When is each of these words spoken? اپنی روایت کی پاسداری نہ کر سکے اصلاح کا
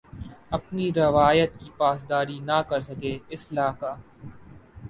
اپنی 0.51 0.85
روایت 0.93 1.51
کی 1.59 1.69
پاسداری 1.77 2.39
نہ 2.41 2.57
کر 2.69 2.81
سکے 2.81 3.17
اصلاح 3.29 3.71
کا 3.79 3.95